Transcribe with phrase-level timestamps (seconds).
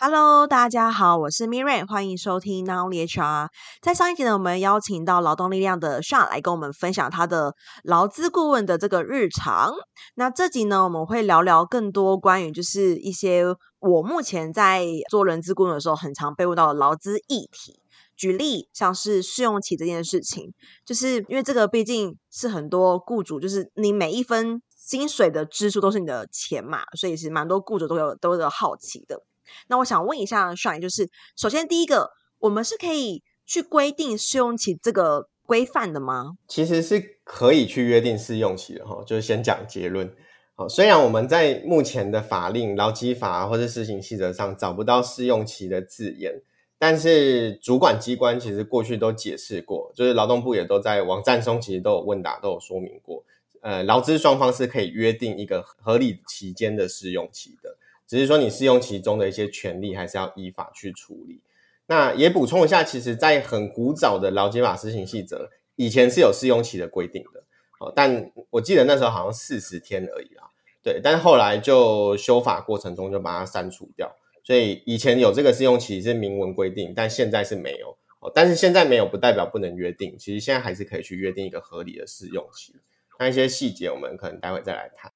[0.00, 3.48] Hello，大家好，我是 Miriam，欢迎收听 Now HR。
[3.82, 9.72] 在上一集呢，我们邀请到劳动力量的 Sean 来跟我们分享他的劳资顾问的这个日常。
[10.14, 13.42] 那这集呢，我们会聊聊更多关于就是一些
[13.80, 17.80] 我目前在做人资顾问的时候，很常被问到的劳资议题。
[18.16, 20.54] 举例像是试用期这件事情，
[20.86, 29.20] 就是因为这个毕竟是很多雇主，就是你每一分薪水的支出都是你的钱嘛，所以是蛮多雇主都有都有好奇的。
[29.68, 36.36] 那我想问一下，Sean，就是首先第一个，我们是可以去规定试用期这个规范的吗？
[36.46, 40.12] 其实是可以去约定试用期的哈，就是先讲结论。
[40.54, 46.42] 好，虽然我们在目前的法令、劳基法或者施行细则上找不到试用期的字眼，
[46.78, 53.24] 但是主管机关其实过去都解释过，就是劳动部也都在网站中其实都有问答，都有说明过，
[53.60, 57.76] 呃，劳资双方是可以约定一个合理期间的试用期的。
[58.08, 61.40] 只是说你试用期中的一些权利还是要依法去处理。
[61.86, 67.44] 那也补充一下，其实，在很古早的劳基法施行细则以前是有试用期的规定的，
[67.78, 70.50] 哦但我记得那时候好像四十天而已啦。
[70.82, 77.96] 对，但是后来就修法过程中就把它删除掉，所以以前有这个试用期是明文规定，但现在是没有。
[78.20, 82.74] 哦但是现在没有不代表不能约定，其实现在还是可以去约定一个合理的试用期。
[83.18, 85.10] 那一些细节我们可能待会再来谈。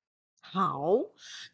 [0.52, 0.82] 好，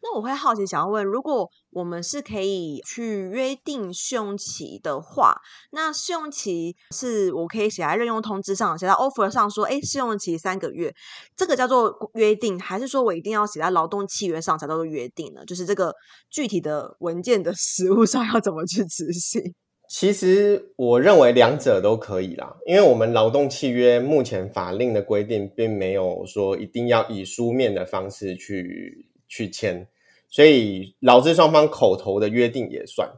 [0.01, 5.37] 那我会好奇想要问，如果我们是可以去约定试用期的话，
[5.71, 10.93] 那试用期是我可以写在任用通知上，写在 offer 上说，哎，试用期三个月，
[11.37, 15.45] 这个叫做约定，还是说我一定要写在劳动契约上才叫做约定呢？
[15.45, 15.95] 就是这个
[16.29, 19.55] 具体的文件的 实务上要怎么去执行？
[19.91, 29.87] 其实我认为两者都可以啦，因为我们劳动契约目前法令的规定并没有说一定要以书面的方式去去签，
[30.29, 33.09] 所以劳资双方口头的约定也算。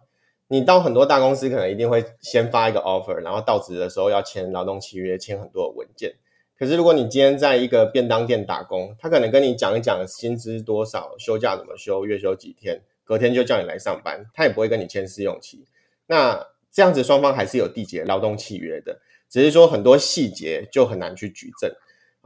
[0.47, 6.13] 你到很多大公司可能一定会先发一个 offer，然后到职的时候要签劳动契约，签很多的文件。
[6.57, 15.65] 可是如果你今天在一个便当店打工，他可能跟你讲一讲薪资多少、休假怎么休、月休几天，隔天就叫你来上班，他也不会跟你签试用期。
[16.07, 18.99] 那这样子双方还是有缔结劳动契约的，
[19.29, 21.71] 只是说很多细节就很难去举证。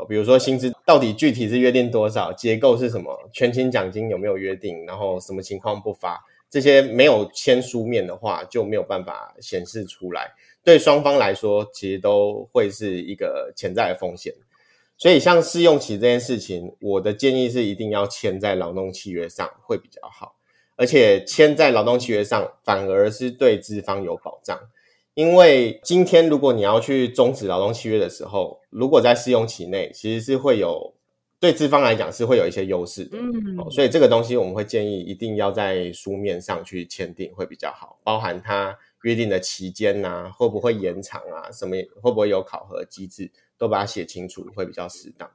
[0.09, 10.33] 比如说薪资到底具体是约定多少，结构是什么，全勤奖金有没有约定，然后什么情况不发，这些没有签书面的话就没有办法显示出来。
[10.65, 14.33] 对双方来说，其实都会是一个潜在的风险。
[14.97, 20.35] 所以像试用期这件事情，我的建议是一定要签在劳动契约上会比较好。
[20.75, 24.59] 而且签在劳动契约上，反而是对资方有保障。
[25.13, 30.93] 因为今天如果你要去终止劳动契约的时候，如果在试用期内，其实是会有
[31.39, 33.17] 对资方来讲是会有一些优势的。
[33.17, 45.29] 嗯，哦，所以这个东西我们会建议一定要在书面上去签订会比较好，包含他约定的期间呐，会不会延长啊，什么会不会有考核机制，都把它写清楚会比较适当。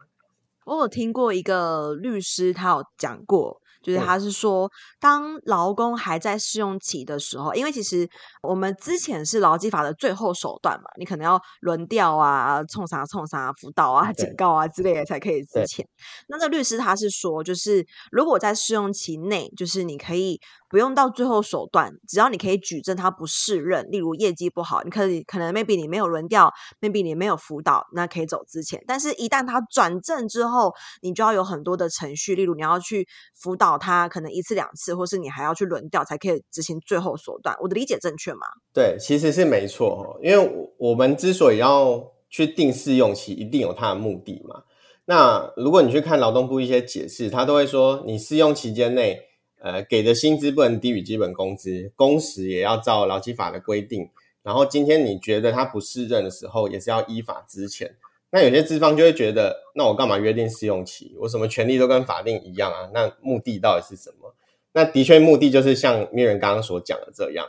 [0.67, 3.63] 我有听过一个律师，他有讲过。
[3.83, 8.09] 就是他是说，当劳工还在试用期的时候，因为其实
[8.43, 15.87] 我们之前是劳基法的最后手段嘛，你可能要轮调啊、冲啥冲啥、辅导啊、警告啊之类的才可以之前。
[16.29, 28.81] 那这律师他是说，就是如果在试用期内，就是你可以不用到最后手段，只要你可以举证他不适任，例如业绩不好，你可以可能 maybe 你没有轮调，maybe 你没有辅导，那可以走之前。
[28.87, 30.73] 但是，一旦他转正之后，
[31.03, 33.77] 你就要有很多的程序，例如你要去辅导。
[33.81, 37.57] 他可能一次两次，或是你还要去轮调才可以执行最后手段。
[37.61, 38.41] 我的理解正确吗？
[38.75, 40.21] 对，其实是没错。
[40.23, 44.65] 因为我们之所以要去定试用期，一定有它的目的嘛。
[45.07, 49.19] 那如果你去看劳动部一些解释，他都会说，你试用期间内，
[49.61, 54.11] 呃，给的薪资不能低于基本工资，工时也要照劳基法的规定。
[54.43, 57.93] 然后今天你觉得他不适任的时候，也是要依法支遣。
[58.31, 61.15] 那有些资方就会觉得，那我干嘛约定试用期？
[61.21, 62.89] 我什么权利都跟法定一样啊？
[62.95, 64.35] 那目的到底是什么？
[64.73, 67.47] 那的确目的就是像 Miriam 刚刚所讲的这样。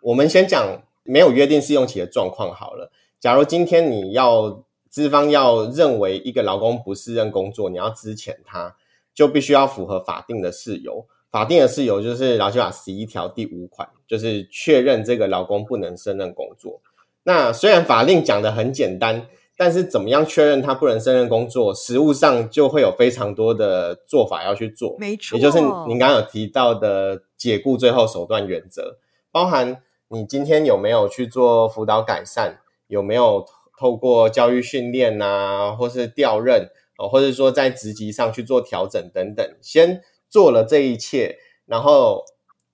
[0.00, 2.92] 我们先讲没有约定试用期的状况好了。
[3.18, 8.76] 假如今天你要资方要认为一个劳工不适任工作，你要支遣他，
[9.12, 11.06] 就必须要符合法定的事由。
[11.30, 16.80] 法定的事由就是劳基法十一条第五款，就是确认这个劳工不能胜任工作。
[17.22, 19.26] 那虽然法令讲得很简单。
[19.60, 21.74] 但是怎么样确认他不能胜任工作？
[21.74, 25.58] 实务上就会有非常多的做法要去做，没错，也就是
[25.88, 28.98] 您刚刚有提到的解雇最后手段原则，
[29.32, 33.44] 包含你今天有没有去做辅导改善，有没有
[33.76, 36.70] 透过教育训练啊，或是调任，
[37.10, 42.24] 或者说在职级上去做调整等等，先做了这一切，然后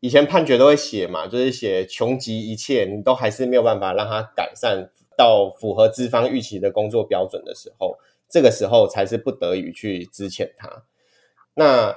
[0.00, 7.96] 以前判决都会写嘛，就是写穷极一切，你都还是没有办法让他改善到符合资方预期的工作标准的时候，
[8.28, 10.82] 这个时候才是不得已去支遣他。
[11.54, 11.96] 那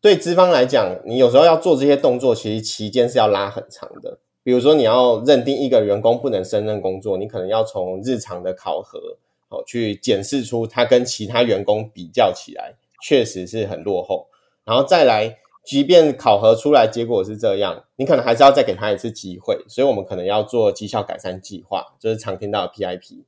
[0.00, 4.18] 对资方来讲，你有时候要做这些动作，其实期间是要拉很长的。
[4.44, 9.18] 比如说，你要认定一个员工不能胜任工作，你可能要从日常的考核，
[9.48, 14.28] 哦，去检视出他跟其他员工比较起来，确实是很落后。
[14.68, 19.58] 然后再来，即便考核出来结果是这样，你可能还是要再给他一次机会。
[19.66, 23.22] 所以我们可能要做绩效改善计划，就是常听到的 PIP。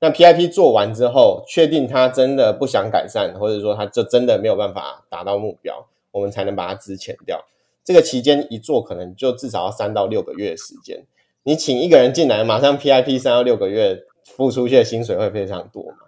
[0.00, 7.44] 那 PIP 做完之后，确定他真的不想改善，或者说他就真的没有办法达到目标，我们才能把他资遣掉。
[7.84, 11.04] 这个期间一做，可能就至少要三到六个月的时间。
[11.42, 15.98] 你请一个人进来，马上 PIP 三到六个月，付出去的薪水会非常多嘛。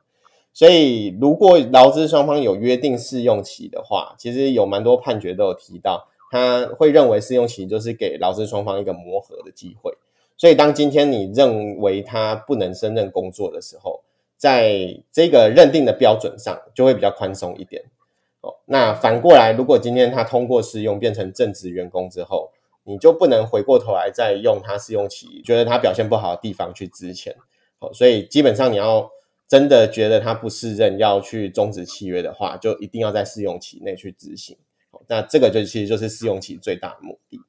[0.52, 9.92] 所以，如果劳资双方有约定试用期的话，其实有蛮多判决都有提到，他会认为试用期就是给劳资双方一个磨合的机会。
[10.36, 14.00] 所以，当今天你认为他不能胜任工作的时候，
[14.36, 17.84] 在这个认定的标准上就会比较宽松一点。
[18.40, 22.50] 哦，那反过来，如果今天他通过试用变成正职员工之后，
[22.84, 27.34] 你就不能回过头来再用他试用期，觉得他表现不好的地方去资遣。
[27.80, 29.10] 好，所以基本上你要
[29.48, 34.56] 真的觉得他不适任，要去终止契约的话，就一定要在试用期内去执行。
[35.08, 37.40] 那这个就其实就是试用期最大的目的。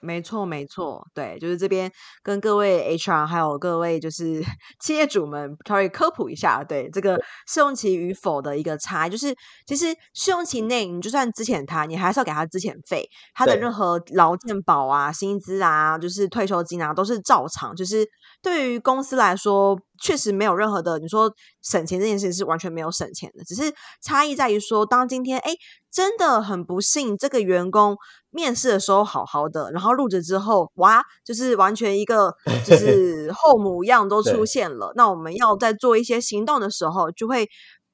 [0.00, 1.90] 没错，没错，对，就是这边
[2.22, 4.42] 跟各位 HR 还有各位就是
[4.80, 9.34] 企业主们稍微科普一下，对这个试用期与否的一个差异，就是
[9.66, 17.74] 其实试用期内你就算资遣他，你还是要给他资遣费，他的任何劳健保啊、薪资啊、就是退休金啊，都是照常。
[17.74, 18.06] 就是
[18.42, 21.32] 对于公司来说，确实没有任何的，你说
[21.62, 23.72] 省钱这件事情是完全没有省钱的，只是
[24.02, 25.52] 差异在于说，当今天哎
[25.96, 27.96] 真的很不幸，这个员工
[28.28, 32.34] 面试的时候好好的，然后入职之后哇，就是完全一个
[32.66, 34.92] 就是后母样都出现了。
[34.94, 37.48] 那我们要在做一些行动的时候，就会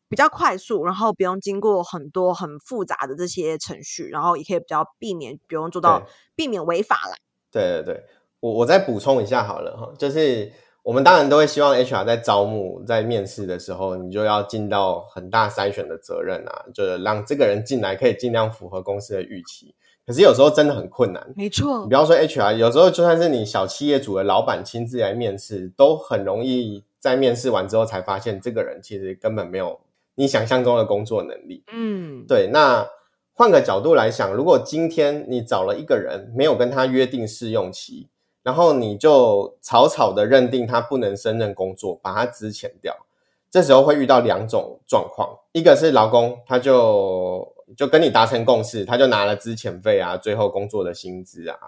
[0.08, 6.02] 比较快速，然后不用经过很多很复杂的这些程序，然后也可以比较避免，不用做到
[6.34, 7.14] 避免违法了。
[7.52, 8.04] 对对对，
[8.40, 10.52] 我我再补充一下好了哈，就是。
[10.82, 19.74] 我们当然都会希望 HR 在招募、在面试的时候，你就要尽到很大筛选的责任啊，就是让这个人进来可以尽量符合公司的预期。
[20.04, 21.82] 可是有时候真的很困难，没错。
[21.82, 29.78] 你不要说 HR，有时候就算是你小企业主的老板亲自来面试，都很容易在面试完之后才发现，这个人其实根本没有
[30.16, 31.62] 你想象中的工作能力。
[31.72, 32.48] 嗯，对。
[32.52, 32.84] 那
[33.32, 38.08] 换个角度来想，如果今天你找了一个人，没有跟他约定试用期，
[38.42, 43.06] 然后你就草草的认定他不能胜任工作，把他资遣掉。
[43.50, 51.58] 这时候会遇到两种状况，一个是劳工，他就就跟你达成共识，他就拿了资遣费啊，最后工作的薪资啊，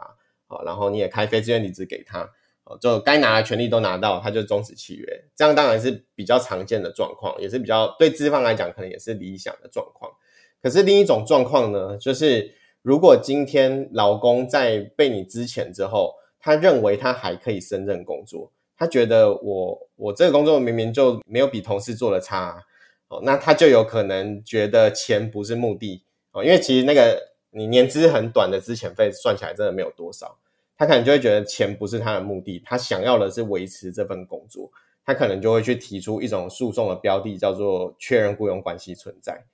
[0.47, 2.27] 好，然后你也开非自愿离职给他，
[2.81, 5.07] 就该拿的权利都拿到，他就终止契约。
[5.37, 10.11] 这样当然是比较常见的状况，也是比较对资方来讲可能也是理想的状况。
[10.63, 22.63] 可是另一种状况呢，就是如果今天劳工在被你资遣之后，他认为他还可以胜任工作，他觉得我我这个工作明明就没有比同事做的差啊，
[23.09, 26.03] 哦，那他就有可能觉得钱不是目的
[26.33, 27.19] 哦，因为其实那个
[27.51, 30.37] 你年资很短的资遣费算起来真的没有多少，
[30.77, 34.71] 他可能就会觉得钱不是他的目的，他想要的是维持这份工作，
[35.07, 39.45] 他可能就会去提出一种诉讼的标的，叫做确认雇佣关系存在，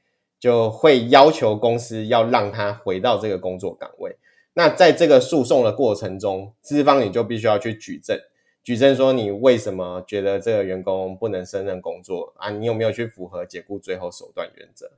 [0.41, 4.17] 就会要求公司要让他回到这个工作岗位。
[4.54, 8.19] 那在这个诉讼的过程中，资方你就必须要去举证，
[8.62, 12.50] 举证说你为什么觉得这个员工不能胜任工作啊？
[12.50, 14.90] 你有没有去符合解雇最后手段原则？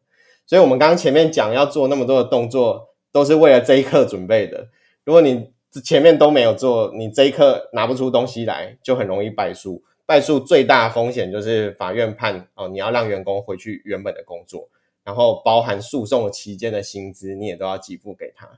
[0.45, 4.69] 所以，我们刚刚前面讲要做那么多的动作，都是为了这一刻准备的。
[5.05, 5.53] 如果你
[5.85, 9.83] 前面都没有做，你这一刻拿不出东西来，就很容易败诉。
[10.05, 14.69] 败诉最大的风险就是法院判哦，你要让员工回去原本的工作，
[15.05, 18.49] 然后包含诉讼期间的薪资，你也都要给付给他。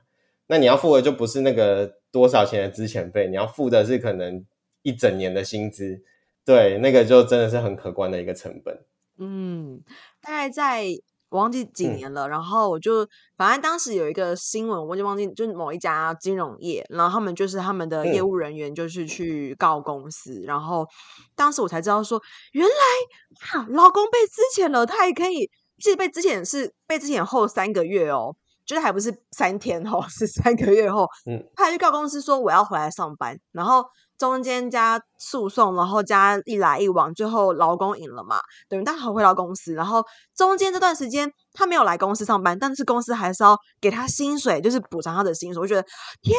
[0.47, 4.45] 那你要付的就不是那个多少钱的资遣费，你要付的是可能
[4.83, 6.03] 一整年的薪资，
[6.45, 8.85] 对，那个就真的是很可观的一个成本。
[9.17, 9.81] 嗯，
[10.21, 10.85] 大概在
[11.29, 20.87] 我忘记几年了，嗯、然后我就反正当时有一个新闻，我就忘记就是某一家金融业，然后他们就是他们的业务人员就是去告公司，嗯、然后
[21.35, 22.21] 当时我才知道说，
[22.51, 25.49] 原来啊，劳工被资遣了，他也可以，
[25.79, 28.35] 其实被资遣是被资遣后三个月哦。
[28.65, 33.83] 就是还不是三天后， 是三个月后，嗯，他还去告公司说我要回来上班，然后。
[34.17, 38.39] 中间加诉讼，然后加一来一往，最后劳工赢了嘛？
[38.69, 40.01] 等于他回到公司，然后
[40.33, 45.61] 中间这段时间他没有来公司上班，但是公司还是要给他薪水，就是补偿他的薪水。
[45.61, 45.81] 我觉得
[46.21, 46.33] 天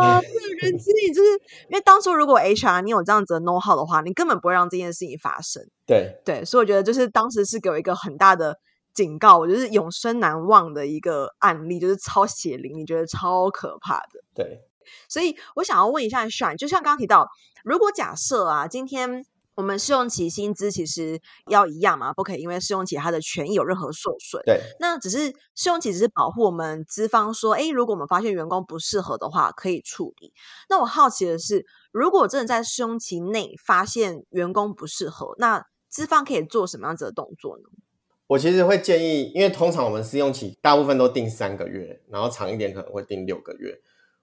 [0.00, 1.28] 哪，这个人资 里就是
[1.68, 5.62] 因为当初如果 HR 你有这样子的 know how 的话，你根本不会让这件事情发生。
[5.86, 8.56] 对对，所以我觉得就是当时是给我一个很大的
[8.94, 14.20] 警告，我就是永生难忘的一个案例，就是超血淋，你觉得超可怕的。
[14.34, 14.60] 对。
[15.08, 17.26] 所以我想要问一下 Shine，就像刚刚提到，
[17.64, 19.24] 如果假设啊，今天
[19.54, 24.42] 我们试用期薪资其实要一样嘛，不可以因为试用期它的权益有任何受损。
[24.44, 30.34] 对，那只是试用期只是保护我们资方说，哎，如果我们发现员工不适合的话，可以处理。
[30.68, 37.64] 那我好奇的是，如果真的在试用期内发现员工不适合，那资方可以做什么样子的动作呢？
[38.26, 43.80] 我其实会建议，因为通常我们试用期大部分都定三个月，然后长一点可能会定六个月。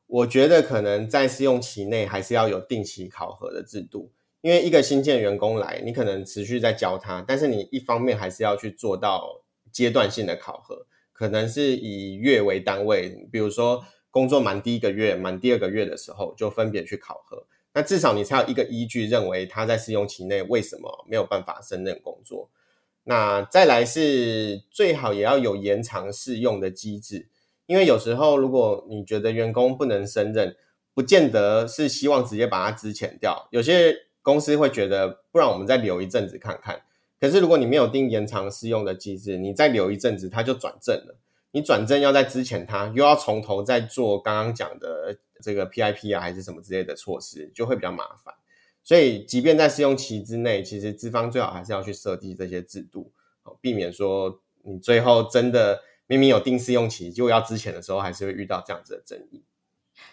[0.07, 22.49] 我觉得可能在试用期内还是要有定期考核的制度，因为一个新进员工来，你可能持续在教他，但是你一方面还是要去做到阶段性的考核，可能是以月为单位，比如说工作满第一个月、满第二个月的时候就分别去考核，那至少你才有一个依据认为他在试用期内为什么没有办法胜任工作。
[23.03, 27.27] 那再来是最好也要有延长试用的机制。
[27.65, 30.55] 因为有时候，如果你觉得员工不能胜任，
[30.93, 33.47] 不见得是希望直接把他资遣掉。
[33.51, 36.81] 有些公司会觉得，不然我们再留一阵子看看。
[37.19, 41.15] 可是如果你没有定延长试用的机制，你再留一阵子，他就转正了。
[41.51, 48.33] 你转正要再资遣他，又要从头再做刚刚讲的这个 PIP 啊，还是什么之类的措施，就会比较麻烦。
[48.83, 53.11] 所以，即便在试用期之内，其实资方最好还是要去设计这些制度，
[53.61, 55.81] 避免说你最后真的。
[56.07, 59.45] 明明有定试用期，就要资遣的时候，还是会遇到这样子的争议。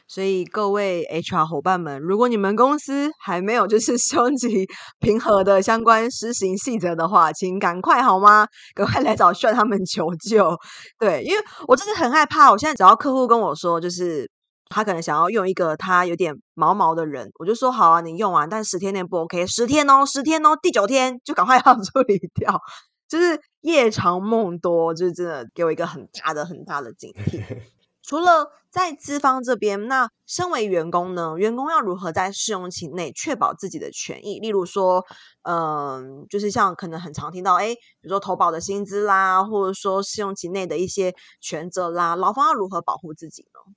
[0.07, 4.69] 所以各位 HR 伙伴们，如果你们公司还没有就是 收集
[5.01, 8.47] 平和的相关施行细则的话，请赶快好吗？
[8.77, 10.57] 赶快来找 炫他们求救。
[11.01, 12.53] 对，因为我真的很害怕。
[12.53, 14.31] 我现在只要客户跟我说，就是
[14.69, 22.61] 他可能想要用一个他有点毛毛的人，我就说好啊，你用完，但十天内不 OK，十天哦，十天哦，第九天就赶快 要处理掉。
[23.09, 27.43] 就是夜长梦多，就是真的给我一个很大的、很大的警惕。
[28.05, 31.35] 除了在资方这边，那身为员工呢？
[31.39, 34.39] 员工要如何在试用期内确保自己的权益？
[34.41, 35.05] 例如说，
[35.43, 43.75] 嗯、呃，就是像可能很常听到，哎，比如说投保的薪资啦，或者说试用期内的一些权责啦，劳方要如何保护自己呢？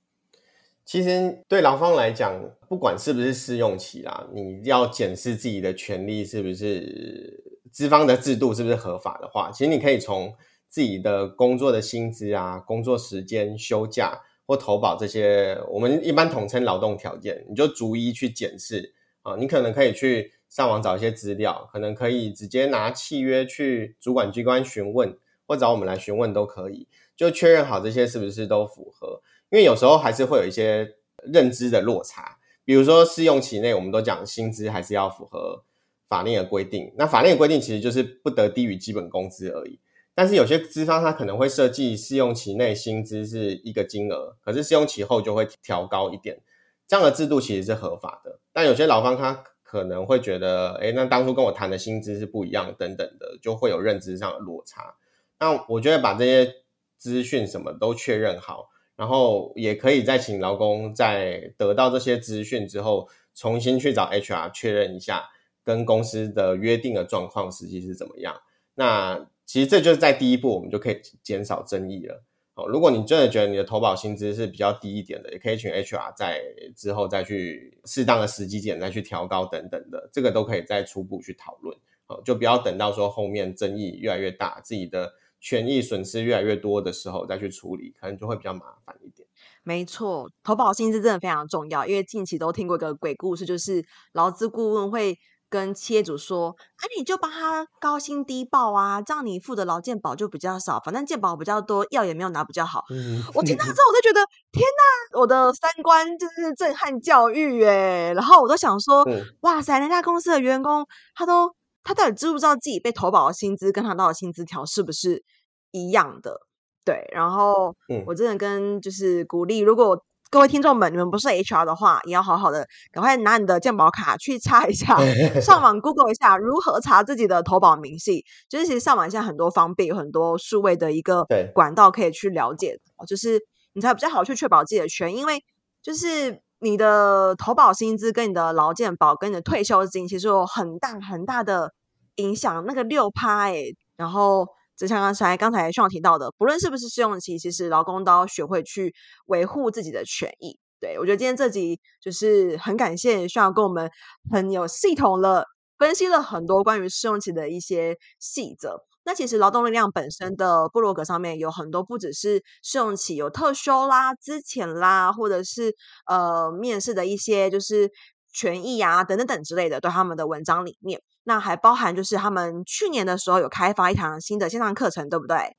[0.84, 7.40] 其实对劳方来讲，不管是不是试用期啦，你要检视自己的权利是不是。
[7.72, 10.34] 资方的制度是不是合法的话，其实你可以从
[10.68, 19.36] 自己的工作的薪资啊、工作时间、休假或投保这些，我们一般统称劳动条件，你就逐一去检视啊。
[19.36, 26.86] 你可能可以去上网找一些资料，可能可以直接拿契约去主管机关询问，或找我们来询问都可以，
[27.16, 29.22] 就确认好这些是不是都符合。
[29.52, 35.62] 因为有时候还是会有一些认知的落差，比如说试用期内，我们都讲薪资还是要符合。
[36.08, 39.80] 法令的规定，那法令的规定其实就是不得低于基本工资而已。
[40.14, 46.42] 但是有些资方他可能会设计试用期内薪资是一个金额，可是试用期后就会调高一点，
[46.86, 48.40] 这样的制度其实是合法的。
[48.52, 54.96] 但有些劳方他可能会觉得，诶，那当初跟我谈的薪资是不一样，等等的，就会有认知上的落差。
[55.40, 56.56] 那我觉得把这些
[56.98, 65.28] 资讯什么都确认好，然后也可以再请劳工在得到这些资讯之后，重新去找 HR 确认一下。
[65.64, 68.34] 跟公司的约定的状况实际是怎么样？
[68.74, 72.24] 那其实这就是在第一步，我们就可以减少争议了。
[72.54, 76.42] 哦，如果你真的觉得你的投保薪资是比较低一点的，也可以请 HR 在
[76.76, 81.78] 之后再去适当的时机点再去调高等等的，这个都可以再初步去讨论。
[82.08, 89.28] 哦，就不要等到说后面争议越来越大，自己的权益损失越来越多的时候再去处理，可能就会比较麻烦一点。
[89.62, 95.18] 没错，投保薪资真的非常重要，因为近期都听过一个鬼故事，就是劳资顾问会。
[95.52, 102.82] 跟企业主说，啊，你就帮他高薪低报啊，这样你付的劳健保就比较少，反正健保比较多，药也没有拿比较好。
[102.88, 111.54] 嗯、我听到之后，我就觉得天哪，我的三观就是震撼教育哎，然后我都想说，嗯、哇塞，人家公司的员工他都
[111.84, 115.22] 他到底知不知道自己被投保的薪资跟他到的薪资条是不是
[115.70, 116.36] 一样的？
[116.84, 117.74] 对，然后
[118.06, 124.96] 我真的跟就是鼓励，如果各位听众们，你们不是 HR 的话，也要好好的赶快拿你的健保卡去查一下，
[125.40, 128.24] 上网 Google 一下如何查自己的投保明细。
[128.48, 133.40] 就是其实上网现在很多方便，有很多数位的一个管道可以去了解，就是
[133.74, 135.44] 你才比较好去确保自己的权，因为
[135.82, 141.74] 就是你的投保薪资跟你的劳健保跟你的退休金其实有很大很大的
[142.14, 142.64] 影响。
[142.64, 143.64] 那个六趴哎，
[143.96, 144.46] 然后。
[144.74, 148.92] 就像刚才刚才上提到的，不论是不是试用期，其实劳工都要学会去
[149.26, 150.58] 维护自己的权益。
[150.80, 153.88] 对，我觉得今天这集就是很感谢需要跟我们
[154.32, 155.46] 很有系统的
[155.78, 158.82] 分析了很多关于试用期的一些细则。
[159.04, 165.74] 那其实劳动力量本身的部落格上面有很多，不只是试用期有特休啦、资遣啦，或者是
[166.06, 167.90] 呃面试的一些就是
[168.32, 171.00] 权益啊等等等之类的，对他们的文章里面。
[171.24, 175.56] 那还包含就是他们去年的时候有开发一堂新的线上课程，对不对？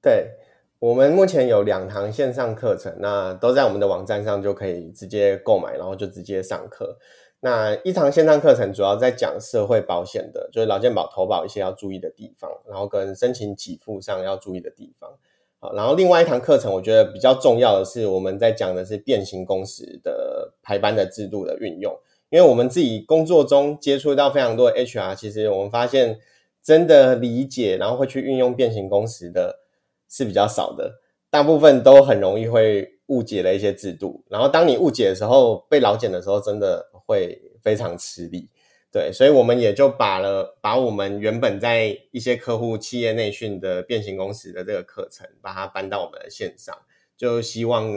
[0.00, 0.30] 对，
[0.78, 6.98] 我们目前有两堂线上课程，那都在我们的网站上就可以直接购买，然后就直接上课。
[7.44, 15.10] 那一堂线上课程主要在讲社会保险的，就是劳健保投保一些要注意的地方，然后跟申请给付上要注意的地方。
[15.58, 21.92] 好，然后另外一堂课程，我觉得比较重要的是，我们在讲的是变形工时的排班的制度的运用。
[22.30, 26.20] 因为我们自己工作中接触到非常多的 HR，其实我们发现
[26.62, 29.58] 真的理解，然后会去运用变形工时的
[30.08, 34.24] 是比较少的，大部分都很容易会误解了一些制度。
[34.28, 38.48] 然后当你误解的时候，被劳检的时候，真的会非常吃力。
[38.90, 46.76] 对，所以我们也就把了把我们原本在一些客户企业内训的变形公司的这个课程，把它搬到我们的线上，
[47.16, 47.90] 就希望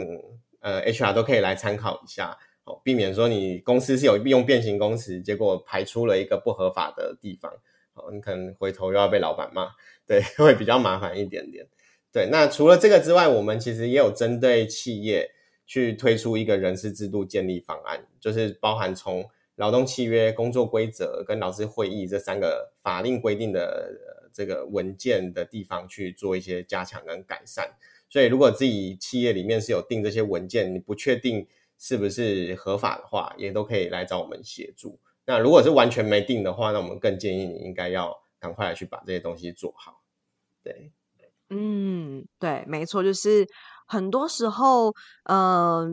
[0.62, 2.38] 呃 HR 都可以来参考一下。
[2.64, 7.52] 哦，避免说你公司是有用变形公司，结果排出了一个不合法的地方，
[7.94, 9.68] 哦，你可能回头又要被老板骂，
[10.08, 11.68] 对， 会比较麻烦一点点。
[12.12, 15.30] 对，那除了这个之外，我们其实也有针对企业
[15.66, 27.76] 去推出一个人事制度建立方案，就是包含从劳动契约、工作规则跟劳资会议这三个法令规定的这个文件的地方去做一些加强跟改善。
[28.10, 31.48] 所以，如果自己企业里面是有定这些文件，你不确定。
[31.78, 34.98] 是不是合法的话，也都可以来找我们协助。
[35.26, 40.02] 那如果是完全没定的话，那我们更建议你应该要赶快来去把这些东西做好。
[40.64, 40.94] 对，
[41.50, 43.46] 嗯，对，没错，就是
[43.86, 44.90] 很多时候，
[45.24, 45.88] 嗯、呃，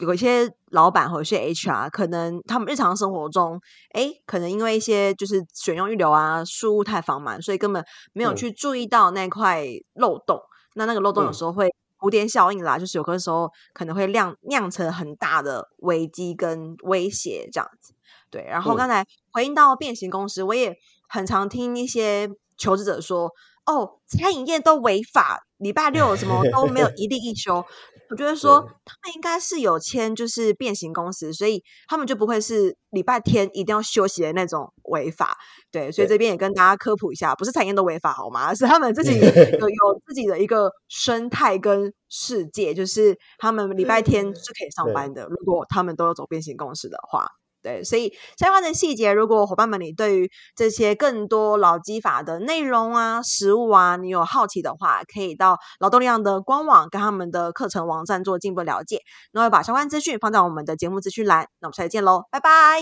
[0.00, 3.60] 有一些老板和一些 HR，可能他们日常生活中，
[3.92, 10.36] 哎，可能因为一些就是选用预留啊，事务太繁忙，所以根本没有去注意到那块漏洞。
[10.36, 11.68] 嗯、那那个漏洞有时候会。
[12.00, 17.92] 蝴蝶效应啦，就是有的时候可能会酿酿成很大的危机跟威胁这样子。
[18.30, 20.72] 对，然后刚才回应到变形公司，我也
[21.08, 23.28] 很常听一些求职者说，
[23.68, 27.62] 哦，餐饮业都违法，礼拜六什么都没有 一例一休。
[28.10, 35.36] 我觉得说他们应该是有签就是变形公司，所以他们就不会是礼拜天一定要休息的那种违法。
[35.70, 38.52] 对，所以这边也跟大家科普一下，不是产业都违法好吗？
[38.56, 39.20] 是他们自己有
[39.68, 47.28] 有自己的一个生态跟世界，就是他们礼拜天是可以上班的，如果他们都要走变形公司的话。
[47.62, 59.02] 对，所以相关的细节，如果伙伴们你对于这些更多劳基法的内容啊、实物啊，你有好奇的话，可以到劳动力量的官网跟他们的课程网站做进一步了解。
[59.32, 61.48] 那会把相关资讯放在我们的节目资讯栏。
[61.60, 62.80] 那我们下次见喽，拜拜！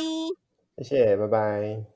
[0.77, 1.96] 谢谢，拜拜。